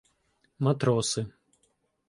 [0.67, 1.21] Матроси.